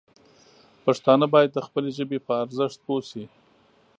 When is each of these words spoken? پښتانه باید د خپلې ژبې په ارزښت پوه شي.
پښتانه 0.85 1.25
باید 1.33 1.51
د 1.53 1.59
خپلې 1.67 1.89
ژبې 1.97 2.17
په 2.25 2.33
ارزښت 2.43 2.77
پوه 2.85 3.01
شي. 3.09 3.25